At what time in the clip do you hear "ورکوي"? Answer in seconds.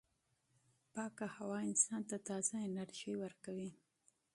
3.17-3.69